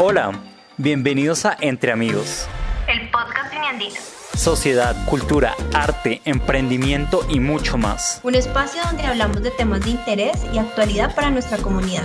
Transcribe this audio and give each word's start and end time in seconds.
Hola, 0.00 0.30
bienvenidos 0.76 1.44
a 1.44 1.56
Entre 1.60 1.90
Amigos. 1.90 2.46
El 2.86 3.10
podcast 3.10 3.52
Uniandino. 3.52 3.96
Sociedad, 4.32 4.94
cultura, 5.06 5.56
arte, 5.74 6.22
emprendimiento 6.24 7.26
y 7.28 7.40
mucho 7.40 7.78
más. 7.78 8.20
Un 8.22 8.36
espacio 8.36 8.80
donde 8.84 9.02
hablamos 9.02 9.42
de 9.42 9.50
temas 9.50 9.84
de 9.84 9.90
interés 9.90 10.46
y 10.54 10.58
actualidad 10.58 11.16
para 11.16 11.32
nuestra 11.32 11.58
comunidad. 11.58 12.04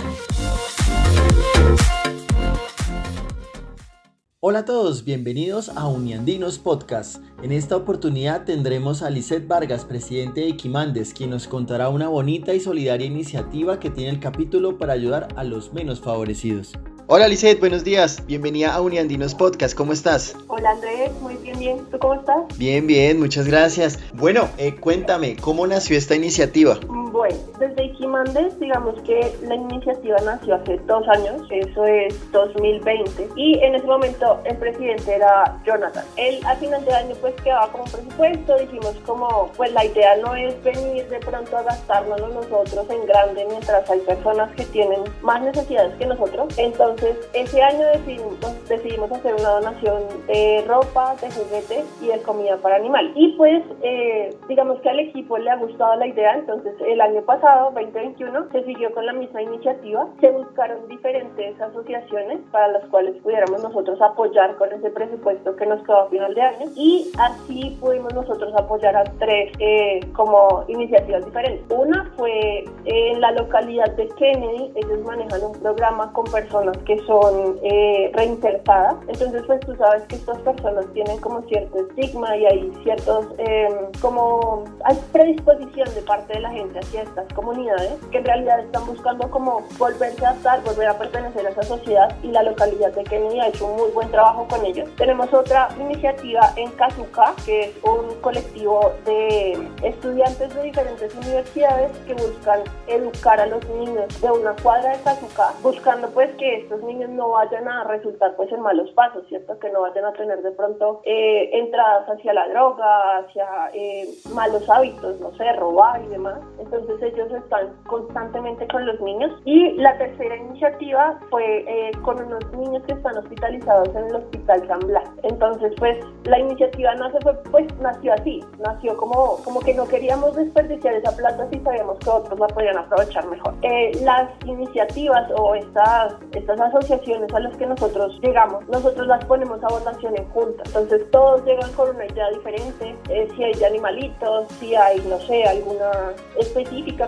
Hola 4.40 4.58
a 4.58 4.64
todos, 4.64 5.04
bienvenidos 5.04 5.68
a 5.68 5.86
Uniandinos 5.86 6.58
Podcast. 6.58 7.22
En 7.44 7.52
esta 7.52 7.76
oportunidad 7.76 8.44
tendremos 8.44 9.02
a 9.02 9.10
Lisette 9.10 9.46
Vargas, 9.46 9.84
presidente 9.84 10.40
de 10.40 10.48
Equimandes, 10.48 11.14
quien 11.14 11.30
nos 11.30 11.46
contará 11.46 11.90
una 11.90 12.08
bonita 12.08 12.54
y 12.54 12.58
solidaria 12.58 13.06
iniciativa 13.06 13.78
que 13.78 13.90
tiene 13.90 14.10
el 14.10 14.18
capítulo 14.18 14.78
para 14.78 14.94
ayudar 14.94 15.28
a 15.36 15.44
los 15.44 15.72
menos 15.72 16.00
favorecidos. 16.00 16.72
Hola 17.06 17.28
Lisette, 17.28 17.60
buenos 17.60 17.84
días. 17.84 18.24
Bienvenida 18.26 18.74
a 18.74 18.80
Uniandinos 18.80 19.34
Podcast. 19.34 19.76
¿Cómo 19.76 19.92
estás? 19.92 20.34
Hola 20.48 20.70
Andrés, 20.70 21.10
muy 21.20 21.36
bien, 21.36 21.58
bien. 21.58 21.78
¿Tú 21.90 21.98
cómo 21.98 22.14
estás? 22.14 22.36
Bien, 22.56 22.86
bien, 22.86 23.20
muchas 23.20 23.46
gracias. 23.46 23.98
Bueno, 24.14 24.48
eh, 24.56 24.74
cuéntame, 24.76 25.36
¿cómo 25.36 25.66
nació 25.66 25.98
esta 25.98 26.14
iniciativa? 26.14 26.80
Bueno, 27.14 27.36
desde 27.60 27.84
Iquimandes, 27.84 28.58
digamos 28.58 29.00
que 29.02 29.32
la 29.42 29.54
iniciativa 29.54 30.16
nació 30.24 30.56
hace 30.56 30.78
dos 30.78 31.06
años, 31.06 31.46
eso 31.48 31.84
es 31.84 32.32
2020, 32.32 33.28
y 33.36 33.60
en 33.62 33.76
ese 33.76 33.86
momento 33.86 34.40
el 34.42 34.56
presidente 34.56 35.14
era 35.14 35.56
Jonathan. 35.64 36.04
Él 36.16 36.40
al 36.44 36.56
final 36.56 36.84
de 36.84 36.92
año 36.92 37.14
pues 37.20 37.32
quedaba 37.36 37.70
como 37.70 37.84
un 37.84 37.92
presupuesto, 37.92 38.58
dijimos 38.58 38.96
como, 39.06 39.48
pues 39.56 39.72
la 39.72 39.84
idea 39.84 40.16
no 40.16 40.34
es 40.34 40.60
venir 40.64 41.08
de 41.08 41.20
pronto 41.20 41.56
a 41.56 41.62
gastárnoslo 41.62 42.30
nosotros 42.30 42.84
en 42.90 43.06
grande 43.06 43.46
mientras 43.48 43.88
hay 43.88 44.00
personas 44.00 44.50
que 44.56 44.64
tienen 44.64 45.04
más 45.22 45.40
necesidades 45.40 45.94
que 45.94 46.06
nosotros. 46.06 46.52
Entonces, 46.58 47.16
ese 47.32 47.62
año 47.62 47.86
decidimos, 47.92 48.40
decidimos 48.68 49.12
hacer 49.12 49.34
una 49.34 49.50
donación 49.50 50.02
de 50.26 50.64
ropa, 50.66 51.14
de 51.20 51.30
juguetes 51.30 51.84
y 52.02 52.08
de 52.08 52.20
comida 52.22 52.56
para 52.56 52.74
animales. 52.74 53.12
Y 53.14 53.36
pues, 53.36 53.62
eh, 53.82 54.34
digamos 54.48 54.80
que 54.80 54.90
al 54.90 54.98
equipo 54.98 55.38
le 55.38 55.48
ha 55.48 55.56
gustado 55.58 55.94
la 55.94 56.08
idea, 56.08 56.34
entonces 56.34 56.74
el 56.84 57.03
año 57.04 57.22
pasado, 57.22 57.70
2021, 57.74 58.48
se 58.50 58.64
siguió 58.64 58.92
con 58.92 59.06
la 59.06 59.12
misma 59.12 59.42
iniciativa. 59.42 60.08
Se 60.20 60.30
buscaron 60.30 60.88
diferentes 60.88 61.60
asociaciones 61.60 62.40
para 62.50 62.68
las 62.68 62.84
cuales 62.86 63.14
pudiéramos 63.22 63.62
nosotros 63.62 64.00
apoyar 64.00 64.56
con 64.56 64.72
ese 64.72 64.90
presupuesto 64.90 65.54
que 65.56 65.66
nos 65.66 65.82
quedó 65.84 66.00
a 66.00 66.08
final 66.08 66.34
de 66.34 66.42
año 66.42 66.66
y 66.74 67.10
así 67.18 67.76
pudimos 67.80 68.14
nosotros 68.14 68.52
apoyar 68.56 68.96
a 68.96 69.04
tres 69.18 69.52
eh, 69.58 70.00
como 70.14 70.64
iniciativas 70.68 71.24
diferentes. 71.24 71.64
Una 71.70 72.10
fue 72.16 72.64
en 72.84 73.20
la 73.20 73.32
localidad 73.32 73.90
de 73.96 74.08
Kennedy, 74.08 74.72
ellos 74.74 75.00
manejan 75.04 75.42
un 75.44 75.52
programa 75.60 76.12
con 76.12 76.24
personas 76.24 76.76
que 76.78 76.98
son 77.00 77.58
eh, 77.62 78.10
reinsertadas. 78.14 78.96
Entonces, 79.08 79.42
pues 79.46 79.60
tú 79.60 79.74
sabes 79.76 80.02
que 80.04 80.16
estas 80.16 80.38
personas 80.38 80.86
tienen 80.92 81.18
como 81.20 81.42
cierto 81.42 81.80
estigma 81.80 82.36
y 82.36 82.46
hay 82.46 82.72
ciertos, 82.82 83.26
eh, 83.38 83.68
como 84.00 84.64
hay 84.84 84.96
predisposición 85.12 85.94
de 85.94 86.02
parte 86.02 86.34
de 86.34 86.40
la 86.40 86.50
gente 86.50 86.78
estas 87.02 87.32
comunidades 87.32 87.92
que 88.10 88.18
en 88.18 88.24
realidad 88.24 88.60
están 88.60 88.86
buscando 88.86 89.30
como 89.30 89.66
volverse 89.78 90.24
a 90.24 90.32
estar, 90.32 90.62
volver 90.62 90.88
a 90.88 90.98
pertenecer 90.98 91.46
a 91.46 91.50
esa 91.50 91.62
sociedad 91.62 92.16
y 92.22 92.28
la 92.28 92.42
localidad 92.42 92.92
de 92.92 93.04
Kennedy 93.04 93.40
ha 93.40 93.48
hecho 93.48 93.66
un 93.66 93.76
muy 93.76 93.90
buen 93.90 94.10
trabajo 94.10 94.46
con 94.48 94.64
ellos. 94.64 94.88
Tenemos 94.96 95.32
otra 95.32 95.68
iniciativa 95.78 96.52
en 96.56 96.70
Kazuka, 96.72 97.34
que 97.44 97.60
es 97.62 97.72
un 97.82 98.20
colectivo 98.20 98.92
de 99.04 99.68
estudiantes 99.82 100.54
de 100.54 100.62
diferentes 100.62 101.14
universidades 101.14 101.92
que 102.06 102.14
buscan 102.14 102.60
educar 102.86 103.40
a 103.40 103.46
los 103.46 103.66
niños 103.68 104.20
de 104.20 104.30
una 104.30 104.54
cuadra 104.62 104.96
de 104.96 105.02
Kazuka, 105.02 105.54
buscando 105.62 106.08
pues 106.10 106.30
que 106.36 106.60
estos 106.60 106.82
niños 106.82 107.10
no 107.10 107.30
vayan 107.30 107.68
a 107.68 107.84
resultar 107.84 108.34
pues 108.36 108.50
en 108.52 108.60
malos 108.60 108.90
pasos, 108.92 109.26
¿cierto? 109.28 109.58
Que 109.58 109.70
no 109.70 109.82
vayan 109.82 110.04
a 110.04 110.12
tener 110.12 110.42
de 110.42 110.50
pronto 110.52 111.00
eh, 111.04 111.50
entradas 111.52 112.08
hacia 112.08 112.32
la 112.32 112.48
droga, 112.48 113.18
hacia 113.18 113.46
eh, 113.72 114.08
malos 114.32 114.68
hábitos, 114.68 115.20
no 115.20 115.34
sé, 115.36 115.52
robar 115.54 116.02
y 116.02 116.08
demás. 116.08 116.38
Entonces 116.58 116.83
ellos 117.02 117.30
están 117.32 117.72
constantemente 117.86 118.66
con 118.68 118.86
los 118.86 119.00
niños. 119.00 119.30
Y 119.44 119.72
la 119.72 119.96
tercera 119.98 120.36
iniciativa 120.36 121.18
fue 121.30 121.64
eh, 121.66 121.92
con 122.02 122.22
unos 122.22 122.44
niños 122.52 122.82
que 122.86 122.92
están 122.92 123.16
hospitalizados 123.16 123.88
en 123.88 124.06
el 124.06 124.16
Hospital 124.16 124.66
San 124.68 124.80
Blas. 124.80 125.08
Entonces 125.22 125.72
pues 125.78 125.98
la 126.24 126.38
iniciativa 126.38 126.94
nace 126.94 127.18
fue, 127.20 127.34
pues 127.50 127.66
nació 127.80 128.14
así, 128.14 128.42
nació 128.58 128.96
como, 128.96 129.36
como 129.44 129.60
que 129.60 129.74
no 129.74 129.86
queríamos 129.86 130.34
desperdiciar 130.36 130.94
esa 130.94 131.14
plata 131.16 131.46
si 131.50 131.60
sabíamos 131.60 131.98
que 131.98 132.10
otros 132.10 132.38
la 132.38 132.46
podían 132.48 132.78
aprovechar 132.78 133.26
mejor. 133.26 133.54
las 134.02 134.30
iniciativas 134.46 135.30
o 135.36 135.54
estas, 135.54 136.14
estas 136.32 136.60
asociaciones 136.60 137.32
a 137.34 137.40
las 137.40 137.56
que 137.56 137.66
nosotros 137.66 138.18
llegamos, 138.22 138.66
nosotros 138.68 139.06
las 139.06 139.24
ponemos 139.24 139.62
a 139.62 139.68
votación 139.68 140.16
en 140.16 140.28
junta. 140.30 140.62
Entonces 140.66 141.10
todos 141.10 141.44
llegan 141.44 141.70
con 141.72 141.94
una 141.94 142.06
idea 142.06 142.30
diferente, 142.30 142.96
eh, 143.08 143.28
si 143.34 143.44
hay 143.44 143.64
animalitos, 143.64 144.48
si 144.60 144.74
hay, 144.74 145.00
no 145.08 145.18
sé, 145.20 145.44
alguna 145.44 145.90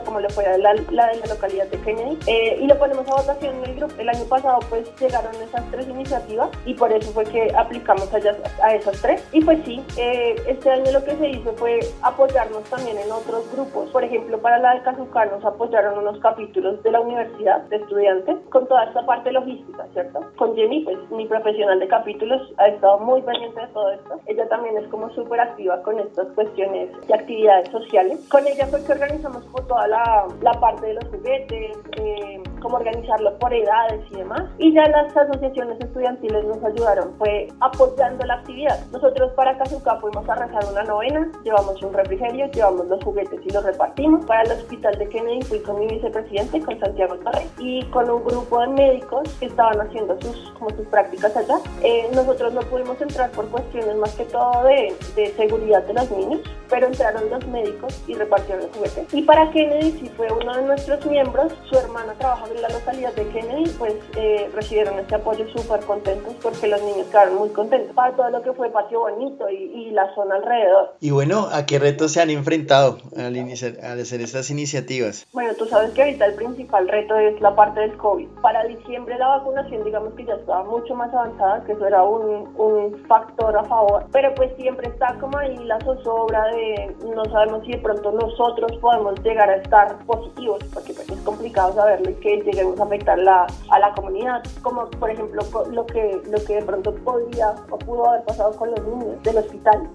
como 0.05 0.21
lo 0.21 0.29
fuera 0.31 0.57
la, 0.59 0.75
la 0.91 1.07
de 1.09 1.21
la 1.21 1.27
localidad 1.27 1.67
de 1.67 1.79
Kennedy, 1.81 2.19
eh, 2.27 2.59
y 2.61 2.67
lo 2.67 2.79
ponemos 2.79 3.07
a 3.09 3.17
votación 3.17 3.57
en 3.57 3.71
el 3.71 3.77
grupo. 3.77 3.95
El 3.99 4.09
año 4.09 4.25
pasado 4.29 4.59
pues 4.69 4.89
llegaron 5.01 5.35
esas 5.37 5.63
tres 5.71 5.89
iniciativas 5.89 6.51
y 6.65 6.75
por 6.75 6.93
eso 6.93 7.11
fue 7.13 7.25
que 7.25 7.53
aplicamos 7.57 8.09
a, 8.13 8.19
a 8.65 8.75
esas 8.75 9.01
tres. 9.03 9.25
Y 9.33 9.45
pues 9.45 9.59
sí, 9.65 9.83
eh, 9.97 10.37
este 10.47 10.71
año 10.71 10.91
lo 10.93 11.05
que 11.05 11.17
se 11.17 11.29
hizo 11.29 11.53
fue 11.55 11.81
apoyarnos 12.03 12.63
también 12.65 12.99
en 12.99 13.11
otros 13.11 13.51
grupos. 13.53 13.91
Por 13.91 14.05
ejemplo, 14.05 14.39
para 14.39 14.59
la 14.59 14.75
de 14.75 14.83
Cazucar 14.83 15.31
nos 15.31 15.45
apoyaron 15.45 15.99
unos 15.99 16.19
capítulos 16.21 16.83
de 16.83 16.91
la 16.91 17.01
universidad 17.01 17.63
de 17.63 17.77
estudiantes 17.77 18.37
con 18.51 18.67
toda 18.67 18.85
esta 18.85 19.05
parte 19.05 19.33
logística, 19.33 19.87
¿cierto? 19.93 20.21
Con 20.37 20.55
Jenny, 20.55 20.85
pues 20.85 20.99
mi 21.11 21.27
profesional 21.27 21.79
de 21.81 21.89
capítulos, 21.89 22.43
ha 22.59 22.69
estado 22.69 22.99
muy 23.01 23.23
pendiente 23.23 23.61
de 23.61 23.67
todo 23.69 23.91
esto. 23.93 24.21
Ella 24.27 24.49
también 24.49 24.77
es 24.77 24.87
como 24.89 25.11
súper 25.11 25.41
activa 25.41 25.83
con 25.83 25.99
estas 26.01 26.27
cuestiones 26.35 26.91
y 27.09 27.13
actividades 27.13 27.69
sociales. 27.71 28.21
Con 28.29 28.47
ella 28.47 28.67
fue 28.67 28.85
que 28.85 28.93
organizamos 28.93 29.45
toda 29.63 29.87
la, 29.89 30.27
la, 30.41 30.53
parte 30.61 30.87
de 30.87 30.95
los 30.95 31.05
juguetes, 31.07 31.79
eh, 31.99 32.43
cómo 32.67 32.79
organizarlo 32.79 33.39
por 33.39 33.55
edades 33.55 34.01
y 34.11 34.17
demás. 34.17 34.43
Y 34.59 34.75
ya 34.75 34.89
las 34.89 35.17
asociaciones 35.17 35.79
estudiantiles 35.81 36.45
nos 36.47 36.65
ayudaron, 36.65 37.15
fue 37.17 37.47
apoyando 37.61 38.27
la 38.27 38.35
actividad. 38.35 38.85
Nosotros 38.91 39.31
para 39.35 39.57
Cazuca 39.57 40.01
fuimos 40.01 40.29
a 40.29 40.35
rezar 40.35 40.65
una 40.73 40.83
novena, 40.83 41.31
llevamos 41.45 41.81
un 41.81 41.93
refrigerio, 41.93 42.51
llevamos 42.51 42.89
los 42.89 43.05
juguetes 43.05 43.41
y 43.45 43.51
los 43.51 43.63
repartimos. 43.63 44.27
Para 44.27 44.43
el 44.43 44.51
hospital 44.51 44.99
de 44.99 45.09
Kennedy 45.09 45.43
fui 45.43 45.61
con 45.61 45.79
mi 45.79 45.87
vicepresidente, 45.87 46.61
con 46.61 46.81
Santiago 46.81 47.17
Torres, 47.19 47.49
y 47.61 47.85
con 47.91 48.11
un 48.11 48.25
grupo 48.25 48.61
de 48.61 48.67
médicos 48.67 49.33
que 49.39 49.47
estaban 49.47 49.81
haciendo 49.81 50.21
sus, 50.21 50.51
como 50.59 50.71
sus 50.71 50.87
prácticas 50.89 51.37
allá. 51.37 51.59
Eh, 51.85 52.11
nosotros 52.17 52.53
no 52.53 52.63
pudimos 52.63 53.01
entrar 53.01 53.31
por 53.31 53.49
cuestiones 53.49 53.95
más 53.95 54.13
que 54.17 54.25
todo 54.25 54.65
de, 54.65 54.93
de 55.15 55.29
seguridad 55.37 55.85
de 55.85 55.95
los 55.95 56.11
niños, 56.11 56.41
pero 56.69 56.89
entraron 56.89 57.31
los 57.31 57.47
médicos 57.47 58.03
y 58.09 58.15
repartieron 58.15 58.65
los 58.67 58.77
juguetes. 58.77 59.15
Y 59.15 59.23
para 59.23 59.49
Kennedy, 59.53 59.93
si 60.01 60.09
fue 60.09 60.27
uno 60.33 60.53
de 60.57 60.63
nuestros 60.63 61.07
miembros, 61.07 61.53
su 61.71 61.79
hermana 61.79 62.13
trabaja 62.19 62.56
la 62.61 62.69
localidad 62.69 63.15
de 63.15 63.29
Kennedy, 63.29 63.71
pues 63.79 63.95
eh, 64.17 64.51
recibieron 64.55 64.99
este 64.99 65.15
apoyo 65.15 65.47
súper 65.49 65.81
contentos 65.81 66.35
porque 66.43 66.69
los 66.69 66.83
niños 66.83 67.07
quedaron 67.09 67.37
muy 67.37 67.49
contentos 67.51 67.95
para 67.95 68.15
todo 68.15 68.31
lo 68.31 68.43
que 68.43 68.53
fue 68.53 68.71
Patio 68.71 69.01
Bonito 69.01 69.49
y, 69.51 69.57
y 69.57 69.91
la 69.91 70.15
zona 70.15 70.37
alrededor. 70.37 70.95
Y 71.01 71.11
bueno, 71.11 71.49
¿a 71.53 71.67
qué 71.67 71.79
retos 71.79 72.13
se 72.13 72.21
han 72.21 72.31
enfrentado 72.31 72.99
al, 73.17 73.37
iniciar, 73.37 73.75
al 73.83 74.01
hacer 74.01 74.21
estas 74.21 74.51
iniciativas? 74.51 75.27
Bueno, 75.33 75.55
tú 75.55 75.67
sabes 75.67 75.91
que 75.93 76.03
ahorita 76.03 76.27
el 76.27 76.35
principal 76.35 76.89
reto 76.89 77.17
es 77.19 77.41
la 77.41 77.55
parte 77.55 77.81
del 77.81 77.97
COVID. 77.97 78.29
Para 78.41 78.65
diciembre 78.65 79.19
la 79.19 79.29
vacunación, 79.29 79.85
digamos 79.85 80.15
que 80.15 80.25
ya 80.25 80.35
estaba 80.35 80.65
mucho 80.65 80.95
más 80.95 81.13
avanzada, 81.13 81.65
que 81.65 81.73
eso 81.73 81.87
era 81.87 82.03
un, 82.03 82.55
un 82.57 83.05
factor 83.07 83.57
a 83.57 83.65
favor, 83.65 84.07
pero 84.13 84.35
pues 84.35 84.51
siempre 84.57 84.89
está 84.89 85.15
como 85.21 85.37
ahí 85.39 85.57
la 85.65 85.79
zozobra 85.81 86.47
de 86.47 86.97
no 87.15 87.25
sabemos 87.27 87.65
si 87.65 87.73
de 87.73 87.79
pronto 87.79 88.13
nosotros 88.13 88.77
podemos 88.81 89.15
llegar 89.23 89.49
a 89.51 89.57
estar 89.57 89.99
positivos, 90.07 90.63
porque 90.73 90.93
pues 90.93 91.09
es 91.09 91.21
complicado 91.21 91.75
saberlo 91.75 92.11
y 92.11 92.15
que 92.15 92.36
lleguemos 92.43 92.79
a 92.81 92.85
afectar 92.85 93.19
la, 93.19 93.47
a 93.71 93.79
la 93.79 93.93
comunidad, 93.95 94.43
como 94.63 94.89
por 94.91 95.11
ejemplo 95.11 95.43
lo 95.71 95.87
que, 95.87 96.21
lo 96.31 96.45
que 96.45 96.57
de 96.57 96.63
pronto 96.63 96.95
podría 96.95 97.55
o 97.71 97.79
pudo 97.79 98.09
haber 98.09 98.25
pasado 98.25 98.53
con 98.53 98.71
los 98.71 98.83
niños 98.85 99.23
del 99.23 99.39
hospital. 99.39 99.89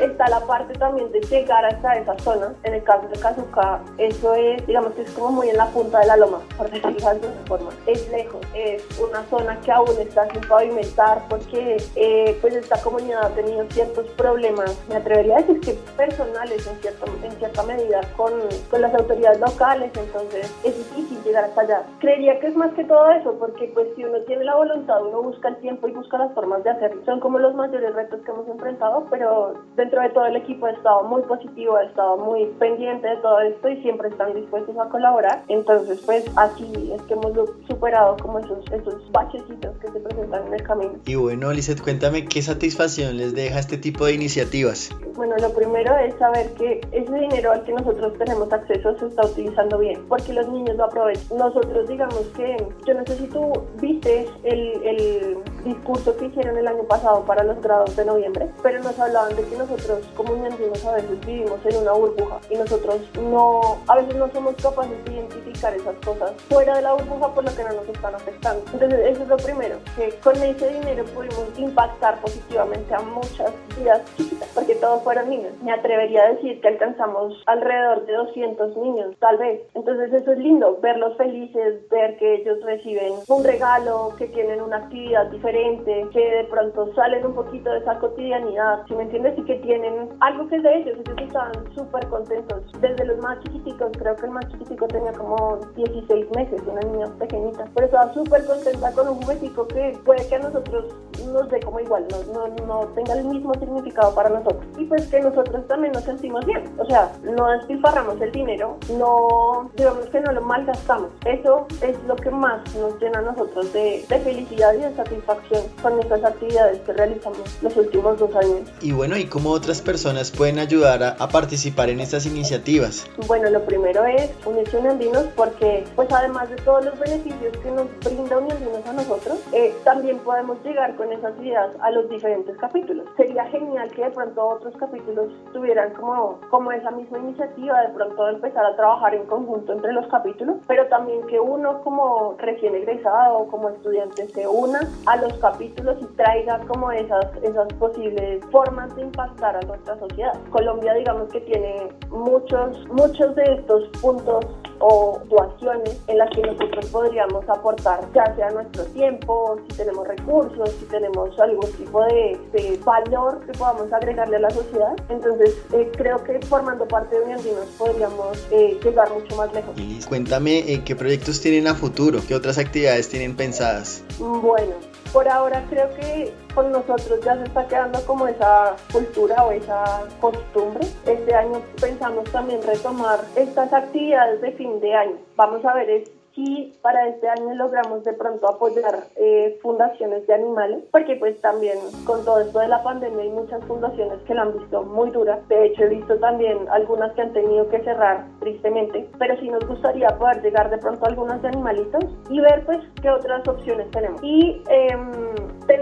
está 0.00 0.28
la 0.28 0.40
parte 0.40 0.74
también 0.78 1.10
de 1.12 1.20
llegar 1.20 1.64
hasta 1.64 1.96
esa 1.96 2.18
zona, 2.18 2.54
en 2.64 2.74
el 2.74 2.82
caso 2.82 3.08
de 3.08 3.18
Cazuca, 3.18 3.80
eso 3.98 4.34
es, 4.34 4.66
digamos 4.66 4.92
que 4.94 5.02
es 5.02 5.10
como 5.12 5.30
muy 5.32 5.48
en 5.50 5.56
la 5.56 5.66
punta 5.66 6.00
de 6.00 6.06
la 6.06 6.16
loma, 6.16 6.40
por 6.56 6.70
decirlo 6.70 6.98
de 6.98 7.06
alguna 7.06 7.42
forma. 7.46 7.70
Es 7.86 8.08
lejos, 8.10 8.40
es 8.54 8.82
una 8.98 9.24
zona 9.24 9.58
que 9.60 9.72
aún 9.72 9.98
está 10.00 10.28
sin 10.30 10.40
pavimentar 10.42 11.22
porque 11.28 11.76
eh, 11.94 12.38
pues 12.40 12.54
esta 12.54 12.80
comunidad 12.82 13.24
ha 13.24 13.30
tenido 13.30 13.64
ciertos 13.70 14.06
problemas, 14.16 14.76
me 14.88 14.96
atrevería 14.96 15.36
a 15.36 15.42
decir 15.42 15.60
que 15.60 15.72
personales 15.96 16.66
en, 16.66 16.76
cierto, 16.80 17.06
en 17.22 17.32
cierta 17.32 17.62
medida 17.62 18.00
con, 18.16 18.32
con 18.70 18.80
las 18.80 18.94
autoridades 18.94 19.40
locales, 19.40 19.90
entonces 19.94 20.50
es 20.64 20.76
difícil 20.76 21.22
llegar 21.24 21.35
hasta 21.44 21.60
allá. 21.60 21.82
Creería 22.00 22.38
que 22.40 22.48
es 22.48 22.56
más 22.56 22.72
que 22.74 22.84
todo 22.84 23.10
eso, 23.10 23.34
porque 23.38 23.70
pues 23.74 23.88
si 23.96 24.04
uno 24.04 24.18
tiene 24.26 24.44
la 24.44 24.56
voluntad, 24.56 25.04
uno 25.06 25.22
busca 25.22 25.48
el 25.48 25.56
tiempo 25.56 25.88
y 25.88 25.92
busca 25.92 26.18
las 26.18 26.32
formas 26.34 26.62
de 26.64 26.70
hacerlo. 26.70 27.02
Son 27.04 27.20
como 27.20 27.38
los 27.38 27.54
mayores 27.54 27.94
retos 27.94 28.20
que 28.22 28.30
hemos 28.30 28.48
enfrentado, 28.48 29.06
pero 29.10 29.54
dentro 29.76 30.00
de 30.02 30.10
todo 30.10 30.26
el 30.26 30.36
equipo 30.36 30.66
ha 30.66 30.70
estado 30.70 31.04
muy 31.04 31.22
positivo, 31.22 31.76
ha 31.76 31.84
estado 31.84 32.16
muy 32.16 32.46
pendiente 32.58 33.08
de 33.08 33.16
todo 33.16 33.40
esto 33.40 33.68
y 33.68 33.82
siempre 33.82 34.08
están 34.08 34.34
dispuestos 34.34 34.76
a 34.78 34.88
colaborar. 34.88 35.42
Entonces, 35.48 36.02
pues 36.04 36.24
así 36.36 36.92
es 36.94 37.02
que 37.02 37.14
hemos 37.14 37.32
superado 37.68 38.16
como 38.18 38.38
esos, 38.38 38.64
esos 38.72 39.10
bachecitos 39.12 39.76
que 39.78 39.88
se 39.88 40.00
presentan 40.00 40.46
en 40.46 40.54
el 40.54 40.62
camino. 40.62 40.92
Y 41.04 41.14
bueno, 41.14 41.52
Lizeth, 41.52 41.82
cuéntame 41.82 42.24
qué 42.24 42.42
satisfacción 42.42 43.16
les 43.16 43.34
deja 43.34 43.58
este 43.58 43.76
tipo 43.76 44.06
de 44.06 44.14
iniciativas. 44.14 44.90
Bueno, 45.14 45.34
lo 45.38 45.52
primero 45.52 45.96
es 45.98 46.14
saber 46.16 46.52
que 46.54 46.80
ese 46.92 47.12
dinero 47.12 47.52
al 47.52 47.64
que 47.64 47.72
nosotros 47.72 48.12
tenemos 48.18 48.52
acceso 48.52 48.96
se 48.98 49.06
está 49.06 49.26
utilizando 49.26 49.78
bien, 49.78 50.04
porque 50.08 50.32
los 50.32 50.48
niños 50.48 50.76
lo 50.76 50.84
aprovechan. 50.84 51.25
Nosotros 51.34 51.88
digamos 51.88 52.20
que, 52.36 52.56
yo 52.86 52.94
no 52.94 53.04
sé 53.06 53.16
si 53.16 53.26
tú 53.26 53.52
viste 53.80 54.28
el, 54.44 54.82
el 54.84 55.38
discurso 55.64 56.16
que 56.16 56.26
hicieron 56.26 56.56
el 56.56 56.66
año 56.66 56.84
pasado 56.84 57.24
para 57.24 57.42
los 57.42 57.60
grados 57.60 57.94
de 57.96 58.04
noviembre, 58.04 58.48
pero 58.62 58.82
nos 58.82 58.98
hablaban 58.98 59.34
de 59.34 59.42
que 59.44 59.56
nosotros 59.56 60.06
como 60.16 60.36
niños 60.36 60.84
a 60.84 60.94
veces 60.94 61.26
vivimos 61.26 61.58
en 61.64 61.76
una 61.76 61.92
burbuja 61.92 62.38
y 62.50 62.56
nosotros 62.56 63.00
no, 63.20 63.78
a 63.88 63.96
veces 63.96 64.16
no 64.16 64.30
somos 64.32 64.54
capaces 64.56 65.04
de 65.04 65.12
identificar 65.12 65.74
esas 65.74 65.96
cosas 66.04 66.32
fuera 66.48 66.76
de 66.76 66.82
la 66.82 66.94
burbuja 66.94 67.34
por 67.34 67.44
lo 67.44 67.54
que 67.54 67.64
no 67.64 67.72
nos 67.72 67.88
están 67.88 68.14
afectando. 68.14 68.62
Entonces 68.72 69.00
eso 69.06 69.22
es 69.22 69.28
lo 69.28 69.36
primero, 69.36 69.76
que 69.96 70.10
con 70.22 70.36
ese 70.36 70.68
dinero 70.68 71.04
pudimos 71.06 71.46
impactar 71.58 72.20
positivamente 72.20 72.94
a 72.94 73.00
muchas 73.00 73.52
vidas 73.78 74.02
chiquitas, 74.16 74.48
porque 74.54 74.74
todos 74.76 75.02
fueron 75.02 75.30
niños. 75.30 75.52
Me 75.62 75.72
atrevería 75.72 76.24
a 76.24 76.32
decir 76.34 76.60
que 76.60 76.68
alcanzamos 76.68 77.42
alrededor 77.46 78.06
de 78.06 78.12
200 78.14 78.76
niños, 78.76 79.16
tal 79.18 79.38
vez. 79.38 79.62
Entonces 79.74 80.12
eso 80.12 80.32
es 80.32 80.38
lindo, 80.38 80.78
verlos 80.80 81.15
felices, 81.16 81.88
ver 81.90 82.16
que 82.18 82.36
ellos 82.36 82.58
reciben 82.62 83.14
un 83.28 83.44
regalo, 83.44 84.14
que 84.18 84.26
tienen 84.28 84.60
una 84.60 84.78
actividad 84.78 85.30
diferente, 85.30 86.06
que 86.12 86.20
de 86.20 86.44
pronto 86.44 86.92
salen 86.94 87.26
un 87.26 87.34
poquito 87.34 87.70
de 87.70 87.78
esa 87.78 87.98
cotidianidad, 87.98 88.84
si 88.86 88.94
me 88.94 89.04
entiendes? 89.04 89.38
Y 89.38 89.44
que 89.44 89.56
tienen 89.56 90.08
algo 90.20 90.48
que 90.48 90.56
es 90.56 90.62
de 90.62 90.78
ellos, 90.78 90.98
ellos 90.98 91.16
estaban 91.20 91.74
súper 91.74 92.06
contentos. 92.08 92.62
Desde 92.80 93.04
los 93.04 93.18
más 93.18 93.38
chiquiticos, 93.40 93.90
creo 93.98 94.16
que 94.16 94.26
el 94.26 94.32
más 94.32 94.48
chiquitico 94.48 94.86
tenía 94.88 95.12
como 95.12 95.58
16 95.76 96.30
meses, 96.36 96.62
una 96.66 96.80
niña 96.80 97.06
pequeñita, 97.18 97.66
pero 97.74 97.86
estaba 97.86 98.12
súper 98.14 98.44
contenta 98.44 98.92
con 98.92 99.08
un 99.08 99.22
juguetico 99.22 99.66
que 99.68 99.98
puede 100.04 100.26
que 100.28 100.34
a 100.36 100.38
nosotros 100.38 100.94
nos 101.36 101.50
dé 101.50 101.60
como 101.60 101.80
igual, 101.80 102.06
no, 102.10 102.46
no, 102.46 102.66
no 102.66 102.86
tenga 102.94 103.14
el 103.14 103.24
mismo 103.24 103.54
significado 103.54 104.14
para 104.14 104.30
nosotros. 104.30 104.64
Y 104.78 104.84
pues 104.84 105.06
que 105.08 105.20
nosotros 105.20 105.66
también 105.68 105.92
nos 105.92 106.04
sentimos 106.04 106.44
bien, 106.46 106.62
o 106.78 106.84
sea, 106.86 107.12
no 107.22 107.50
despilfarramos 107.52 108.20
el 108.20 108.32
dinero, 108.32 108.76
no, 108.98 109.70
digamos 109.76 110.06
que 110.06 110.20
no 110.20 110.32
lo 110.32 110.42
malgastamos. 110.42 111.10
Eso 111.24 111.66
es 111.82 111.96
lo 112.06 112.16
que 112.16 112.30
más 112.30 112.62
nos 112.76 113.00
llena 113.00 113.18
a 113.18 113.22
nosotros 113.22 113.72
de, 113.72 114.04
de 114.08 114.18
felicidad 114.20 114.74
y 114.74 114.78
de 114.78 114.94
satisfacción 114.94 115.62
con 115.82 115.98
estas 116.00 116.24
actividades 116.24 116.80
que 116.80 116.92
realizamos 116.92 117.62
los 117.62 117.76
últimos 117.76 118.18
dos 118.18 118.34
años. 118.34 118.70
Y 118.80 118.92
bueno, 118.92 119.16
¿y 119.16 119.26
cómo 119.26 119.50
otras 119.50 119.82
personas 119.82 120.30
pueden 120.30 120.58
ayudar 120.58 121.02
a, 121.02 121.10
a 121.10 121.28
participar 121.28 121.90
en 121.90 122.00
estas 122.00 122.26
iniciativas? 122.26 123.06
Bueno, 123.26 123.50
lo 123.50 123.64
primero 123.64 124.04
es 124.04 124.30
unirse 124.44 124.76
a 124.76 124.80
Uniandinos 124.80 125.24
porque 125.34 125.84
pues 125.94 126.08
además 126.10 126.48
de 126.50 126.56
todos 126.56 126.84
los 126.84 126.98
beneficios 126.98 127.56
que 127.62 127.70
nos 127.70 127.86
brinda 128.00 128.38
Uniandinos 128.38 128.86
a 128.86 128.92
nosotros, 128.92 129.38
eh, 129.52 129.74
también 129.84 130.18
podemos 130.18 130.62
llegar 130.64 130.96
con 130.96 131.12
esas 131.12 131.25
ideas 131.40 131.70
a 131.80 131.90
los 131.90 132.08
diferentes 132.08 132.56
capítulos. 132.58 133.06
Sería 133.16 133.44
genial 133.46 133.90
que 133.90 134.04
de 134.04 134.10
pronto 134.10 134.46
otros 134.46 134.74
capítulos 134.76 135.32
tuvieran 135.52 135.92
como, 135.94 136.40
como 136.50 136.72
esa 136.72 136.90
misma 136.90 137.18
iniciativa, 137.18 137.80
de 137.82 137.88
pronto 137.90 138.28
empezar 138.28 138.64
a 138.64 138.76
trabajar 138.76 139.14
en 139.14 139.26
conjunto 139.26 139.72
entre 139.72 139.92
los 139.92 140.06
capítulos, 140.08 140.56
pero 140.66 140.86
también 140.88 141.26
que 141.26 141.38
uno 141.40 141.82
como 141.82 142.34
recién 142.38 142.74
egresado 142.74 143.38
o 143.38 143.48
como 143.48 143.68
estudiante 143.70 144.26
se 144.28 144.46
una 144.46 144.80
a 145.06 145.16
los 145.16 145.32
capítulos 145.34 145.96
y 146.00 146.06
traiga 146.16 146.58
como 146.66 146.90
esas, 146.92 147.26
esas 147.42 147.72
posibles 147.74 148.44
formas 148.50 148.94
de 148.96 149.02
impactar 149.02 149.56
a 149.56 149.60
nuestra 149.62 149.98
sociedad. 149.98 150.34
Colombia 150.50 150.94
digamos 150.94 151.28
que 151.30 151.40
tiene 151.40 151.88
muchos, 152.10 152.86
muchos 152.88 153.34
de 153.34 153.44
estos 153.54 153.88
puntos 154.00 154.44
o 154.80 155.20
situaciones 155.22 156.00
en 156.06 156.18
las 156.18 156.30
que 156.30 156.42
nosotros 156.42 156.86
podríamos 156.86 157.48
aportar, 157.48 158.00
ya 158.14 158.34
sea 158.36 158.50
nuestro 158.50 158.84
tiempo, 158.86 159.58
si 159.68 159.76
tenemos 159.76 160.06
recursos, 160.06 160.70
si 160.78 160.84
tenemos 160.86 161.38
algún 161.38 161.70
tipo 161.72 162.04
de, 162.04 162.38
de 162.52 162.78
valor 162.84 163.40
que 163.46 163.52
podamos 163.52 163.92
agregarle 163.92 164.36
a 164.36 164.40
la 164.40 164.50
sociedad. 164.50 164.96
Entonces, 165.08 165.56
eh, 165.72 165.90
creo 165.96 166.22
que 166.24 166.40
formando 166.46 166.86
parte 166.86 167.16
de 167.16 167.24
Uniandinos 167.24 167.66
podríamos 167.78 168.46
eh, 168.50 168.78
llegar 168.82 169.10
mucho 169.12 169.36
más 169.36 169.52
lejos. 169.52 169.74
Y 169.76 170.00
cuéntame 170.04 170.58
eh, 170.58 170.82
qué 170.84 170.96
proyectos 170.96 171.40
tienen 171.40 171.66
a 171.66 171.74
futuro, 171.74 172.20
qué 172.26 172.34
otras 172.34 172.58
actividades 172.58 173.08
tienen 173.08 173.36
pensadas. 173.36 174.02
Bueno, 174.18 174.74
por 175.12 175.28
ahora 175.28 175.64
creo 175.70 175.88
que 175.94 176.32
con 176.56 176.72
nosotros 176.72 177.20
ya 177.22 177.36
se 177.36 177.44
está 177.44 177.68
quedando 177.68 178.00
como 178.06 178.26
esa 178.26 178.74
cultura 178.90 179.44
o 179.44 179.50
esa 179.52 180.04
costumbre. 180.20 180.86
Este 181.04 181.34
año 181.34 181.60
pensamos 181.78 182.24
también 182.32 182.62
retomar 182.62 183.20
estas 183.36 183.70
actividades 183.74 184.40
de 184.40 184.52
fin 184.52 184.80
de 184.80 184.94
año. 184.94 185.16
Vamos 185.36 185.62
a 185.66 185.74
ver 185.74 186.04
si 186.34 186.74
para 186.82 187.08
este 187.08 187.28
año 187.28 187.54
logramos 187.54 188.04
de 188.04 188.12
pronto 188.12 188.48
apoyar 188.48 189.08
eh, 189.16 189.58
fundaciones 189.62 190.26
de 190.26 190.34
animales, 190.34 190.84
porque 190.92 191.16
pues 191.16 191.40
también 191.40 191.78
con 192.04 192.24
todo 192.24 192.40
esto 192.40 192.58
de 192.58 192.68
la 192.68 192.82
pandemia 192.82 193.22
hay 193.22 193.30
muchas 193.30 193.64
fundaciones 193.64 194.18
que 194.26 194.34
la 194.34 194.42
han 194.42 194.58
visto 194.58 194.82
muy 194.82 195.10
dura. 195.10 195.40
De 195.48 195.66
hecho 195.66 195.84
he 195.84 195.88
visto 195.88 196.18
también 196.18 196.58
algunas 196.70 197.12
que 197.12 197.22
han 197.22 197.32
tenido 197.32 197.68
que 197.68 197.82
cerrar 197.82 198.26
tristemente, 198.40 199.08
pero 199.18 199.36
sí 199.40 199.48
nos 199.48 199.66
gustaría 199.66 200.08
poder 200.18 200.42
llegar 200.42 200.70
de 200.70 200.78
pronto 200.78 201.04
a 201.04 201.08
algunas 201.08 201.40
de 201.40 201.48
animalitos 201.48 202.04
y 202.28 202.40
ver 202.40 202.64
pues 202.66 202.78
qué 203.00 203.10
otras 203.10 203.46
opciones 203.48 203.90
tenemos. 203.90 204.22
Y 204.22 204.62
em, 204.68 205.12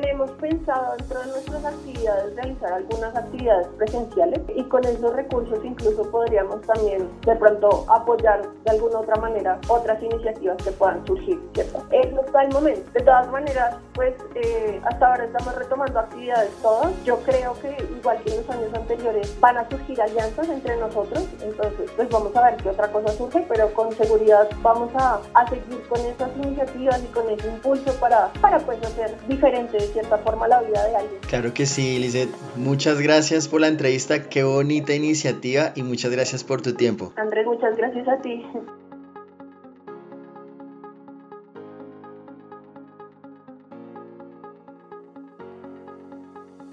tenemos 0.05 0.31
pensado 0.33 0.97
dentro 0.99 1.19
de 1.21 1.27
nuestras 1.29 1.65
actividades 1.65 2.37
realizar 2.37 2.73
algunas 2.75 3.17
actividades 3.17 3.67
presenciales 3.79 4.41
y 4.55 4.63
con 4.65 4.85
esos 4.85 5.17
recursos 5.17 5.59
incluso 5.65 6.03
podríamos 6.11 6.61
también 6.63 7.09
de 7.25 7.37
pronto 7.37 7.87
apoyar 7.89 8.43
de 8.65 8.71
alguna 8.71 8.99
otra 8.99 9.17
manera 9.17 9.59
otras 9.69 10.03
iniciativas 10.03 10.59
que 10.63 10.73
puedan 10.73 11.07
surgir, 11.07 11.41
¿cierto? 11.55 11.83
no 12.13 12.21
está 12.21 12.43
el 12.43 12.53
momento. 12.53 12.91
De 12.93 13.01
todas 13.01 13.31
maneras, 13.31 13.77
pues 13.95 14.15
eh, 14.35 14.81
hasta 14.85 15.07
ahora 15.07 15.25
estamos 15.25 15.55
retomando 15.55 15.99
actividades 15.99 16.51
todas. 16.61 16.93
Yo 17.05 17.17
creo 17.21 17.55
que 17.61 17.77
igual 17.99 18.21
que 18.23 18.31
en 18.33 18.37
los 18.39 18.51
años 18.51 18.75
anteriores 18.75 19.41
van 19.41 19.57
a 19.57 19.69
surgir 19.71 20.01
alianzas 20.03 20.49
entre 20.49 20.77
nosotros, 20.77 21.27
entonces 21.43 21.91
pues 21.97 22.09
vamos 22.11 22.37
a 22.37 22.51
ver 22.51 22.57
qué 22.57 22.69
otra 22.69 22.89
cosa 22.89 23.09
surge, 23.13 23.45
pero 23.49 23.73
con 23.73 23.91
seguridad 23.93 24.49
vamos 24.61 24.91
a, 24.97 25.21
a 25.33 25.49
seguir 25.49 25.83
con 25.89 26.01
esas 26.01 26.31
iniciativas 26.37 27.03
y 27.03 27.07
con 27.07 27.31
ese 27.31 27.49
impulso 27.49 27.93
para, 27.99 28.31
para 28.41 28.59
pues 28.59 28.79
hacer 28.83 29.17
diferente 29.27 29.79
de 29.79 29.94
cierta 29.95 30.19
forma 30.19 30.47
la 30.47 30.61
vida 30.61 30.85
de 30.85 30.97
alguien. 30.97 31.21
Claro 31.29 31.55
que 31.55 31.65
sí, 31.65 31.99
Lizeth. 31.99 32.29
Muchas 32.57 33.01
gracias 33.01 33.49
por 33.49 33.61
la 33.63 33.69
entrevista, 33.69 34.29
qué 34.29 34.43
bonita 34.43 34.93
iniciativa 34.93 35.73
y 35.75 35.83
muchas 35.83 36.11
gracias 36.11 36.45
por 36.45 36.61
tu 36.61 36.75
tiempo. 36.75 37.13
Andrés, 37.17 37.47
muchas 37.47 37.77
gracias 37.77 38.07
a 38.09 38.21
ti. 38.21 38.45